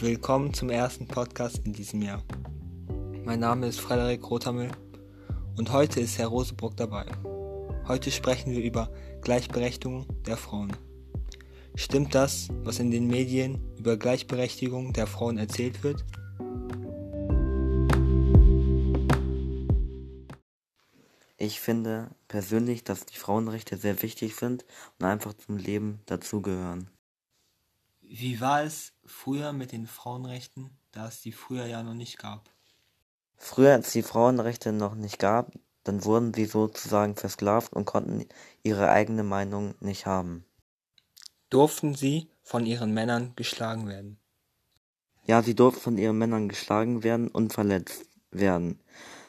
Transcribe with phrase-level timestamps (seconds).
[0.00, 2.22] Willkommen zum ersten Podcast in diesem Jahr.
[3.24, 4.70] Mein Name ist Frederik Rothammel
[5.56, 7.06] und heute ist Herr Rosebrock dabei.
[7.88, 10.76] Heute sprechen wir über Gleichberechtigung der Frauen.
[11.76, 16.04] Stimmt das, was in den Medien über Gleichberechtigung der Frauen erzählt wird?
[21.38, 24.66] Ich finde persönlich, dass die Frauenrechte sehr wichtig sind
[24.98, 26.90] und einfach zum Leben dazugehören.
[28.08, 32.48] Wie war es früher mit den Frauenrechten, da es die früher ja noch nicht gab?
[33.36, 38.26] Früher, als die Frauenrechte noch nicht gab, dann wurden sie sozusagen versklavt und konnten
[38.62, 40.44] ihre eigene Meinung nicht haben.
[41.50, 44.18] Durften sie von ihren Männern geschlagen werden?
[45.24, 48.80] Ja, sie durften von ihren Männern geschlagen werden und verletzt werden.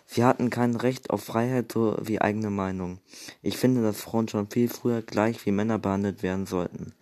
[0.10, 3.00] Sie hatten kein Recht auf Freiheit sowie eigene Meinung.
[3.42, 6.94] Ich finde, dass Frauen schon viel früher gleich wie Männer behandelt werden sollten,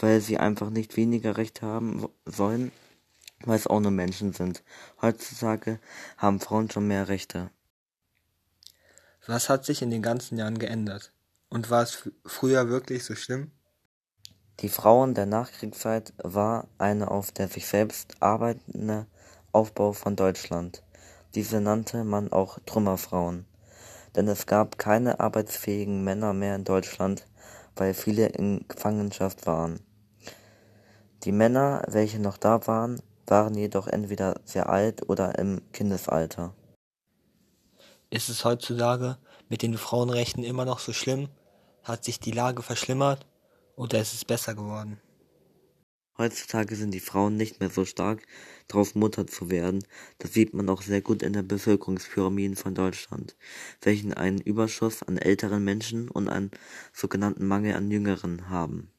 [0.00, 2.70] weil sie einfach nicht weniger Recht haben sollen,
[3.40, 4.62] weil es auch nur Menschen sind.
[5.02, 5.80] Heutzutage
[6.16, 7.50] haben Frauen schon mehr Rechte.
[9.26, 11.12] Was hat sich in den ganzen Jahren geändert?
[11.48, 13.50] Und war es früher wirklich so schlimm?
[14.60, 19.06] Die Frauen der Nachkriegszeit war eine auf der sich selbst arbeitende
[19.50, 20.84] Aufbau von Deutschland.
[21.34, 23.46] Diese nannte man auch Trümmerfrauen,
[24.14, 27.26] denn es gab keine arbeitsfähigen Männer mehr in Deutschland,
[27.74, 29.80] weil viele in Gefangenschaft waren.
[31.24, 36.52] Die Männer, welche noch da waren, waren jedoch entweder sehr alt oder im Kindesalter.
[38.10, 39.16] Ist es heutzutage
[39.48, 41.28] mit den Frauenrechten immer noch so schlimm?
[41.82, 43.26] Hat sich die Lage verschlimmert
[43.74, 45.00] oder ist es besser geworden?
[46.18, 48.26] Heutzutage sind die Frauen nicht mehr so stark
[48.68, 49.82] drauf, Mutter zu werden.
[50.18, 53.34] Das sieht man auch sehr gut in der Bevölkerungspyramiden von Deutschland,
[53.80, 56.50] welchen einen Überschuss an älteren Menschen und einen
[56.92, 58.90] sogenannten Mangel an Jüngeren haben.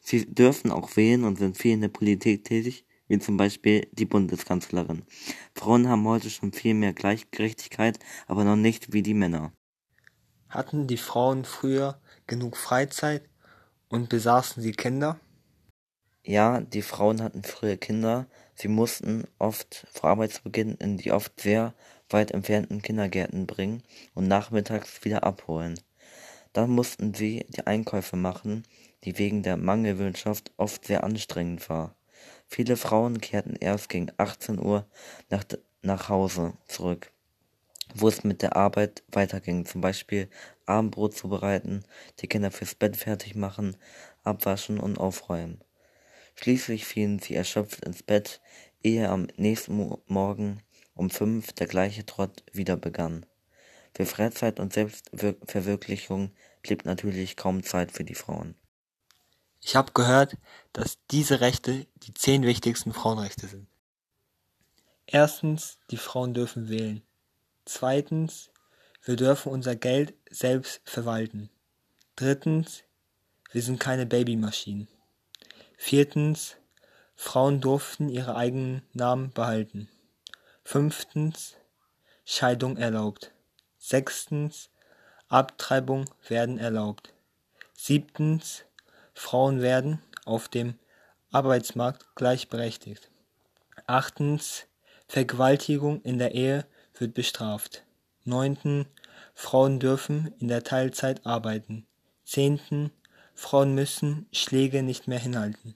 [0.00, 4.06] Sie dürfen auch wählen und sind viel in der Politik tätig, wie zum Beispiel die
[4.06, 5.02] Bundeskanzlerin.
[5.52, 7.98] Frauen haben heute schon viel mehr Gleichgerechtigkeit,
[8.28, 9.52] aber noch nicht wie die Männer.
[10.48, 13.28] Hatten die Frauen früher genug Freizeit
[13.88, 15.18] und besaßen sie Kinder?
[16.28, 18.26] Ja, die Frauen hatten früher Kinder,
[18.56, 21.72] sie mussten oft vor Arbeitsbeginn in die oft sehr
[22.10, 25.78] weit entfernten Kindergärten bringen und nachmittags wieder abholen.
[26.52, 28.64] Dann mussten sie die Einkäufe machen,
[29.04, 31.94] die wegen der Mangelwirtschaft oft sehr anstrengend war.
[32.48, 34.84] Viele Frauen kehrten erst gegen 18 Uhr
[35.30, 35.44] nach,
[35.82, 37.12] nach Hause zurück,
[37.94, 40.28] wo es mit der Arbeit weiterging, zum Beispiel
[40.64, 41.84] Abendbrot zubereiten,
[42.18, 43.76] die Kinder fürs Bett fertig machen,
[44.24, 45.60] abwaschen und aufräumen.
[46.36, 48.40] Schließlich fielen sie erschöpft ins Bett,
[48.82, 50.62] ehe am nächsten Morgen
[50.94, 53.26] um fünf der gleiche Trott wieder begann.
[53.94, 56.30] Für Freizeit und Selbstverwirklichung
[56.62, 58.54] blieb natürlich kaum Zeit für die Frauen.
[59.62, 60.36] Ich habe gehört,
[60.72, 63.66] dass diese Rechte die zehn wichtigsten Frauenrechte sind.
[65.06, 67.02] Erstens, die Frauen dürfen wählen.
[67.64, 68.50] Zweitens,
[69.02, 71.48] wir dürfen unser Geld selbst verwalten.
[72.16, 72.82] Drittens,
[73.52, 74.88] wir sind keine Babymaschinen.
[75.76, 76.56] Viertens,
[77.14, 79.88] Frauen durften ihre eigenen Namen behalten.
[80.64, 81.54] Fünftens,
[82.24, 83.32] Scheidung erlaubt.
[83.78, 84.70] Sechstens,
[85.28, 87.12] Abtreibung werden erlaubt.
[87.72, 88.64] Siebtens,
[89.14, 90.78] Frauen werden auf dem
[91.30, 93.10] Arbeitsmarkt gleichberechtigt.
[93.86, 94.66] Achtens,
[95.08, 97.84] Vergewaltigung in der Ehe wird bestraft.
[98.24, 98.86] Neunten,
[99.34, 101.86] Frauen dürfen in der Teilzeit arbeiten.
[102.24, 102.90] Zehnten,
[103.36, 105.74] Frauen müssen Schläge nicht mehr hinhalten.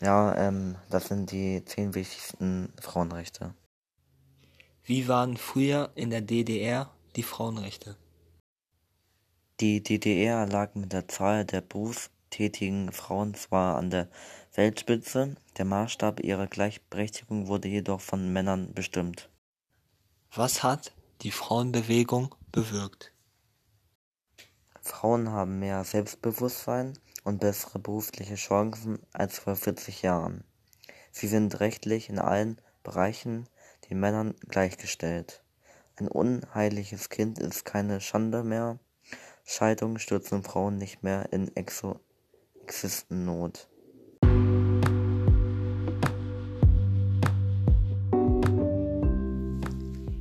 [0.00, 3.52] Ja, ähm, das sind die zehn wichtigsten Frauenrechte.
[4.84, 7.96] Wie waren früher in der DDR die Frauenrechte?
[9.60, 14.08] Die DDR lag mit der Zahl der berufstätigen Frauen zwar an der
[14.54, 19.28] Weltspitze, der Maßstab ihrer Gleichberechtigung wurde jedoch von Männern bestimmt.
[20.32, 20.92] Was hat
[21.22, 23.12] die Frauenbewegung bewirkt?
[24.90, 30.42] Frauen haben mehr Selbstbewusstsein und bessere berufliche Chancen als vor 40 Jahren.
[31.12, 33.48] Sie sind rechtlich in allen Bereichen
[33.88, 35.44] den Männern gleichgestellt.
[35.96, 38.80] Ein unheiliges Kind ist keine Schande mehr.
[39.44, 42.00] Scheidung stürzen Frauen nicht mehr in Exo
[42.64, 43.68] Existennot.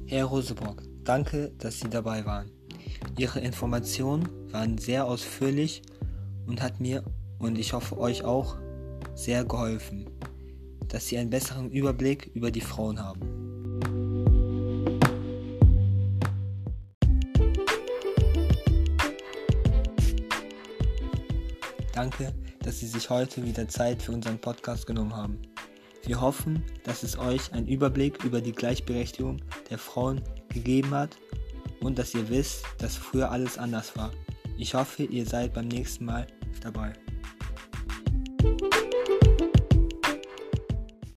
[0.06, 2.59] Herr Roseborg, danke, dass Sie dabei waren.
[3.20, 5.82] Ihre Informationen waren sehr ausführlich
[6.48, 7.04] und hat mir
[7.38, 8.56] und ich hoffe euch auch
[9.14, 10.10] sehr geholfen,
[10.88, 13.20] dass Sie einen besseren Überblick über die Frauen haben.
[21.94, 22.34] Danke,
[22.64, 25.42] dass Sie sich heute wieder Zeit für unseren Podcast genommen haben.
[26.06, 31.18] Wir hoffen, dass es euch einen Überblick über die Gleichberechtigung der Frauen gegeben hat
[31.82, 34.12] und dass ihr wisst, dass früher alles anders war.
[34.58, 36.28] Ich hoffe, ihr seid beim nächsten Mal
[36.62, 36.94] dabei.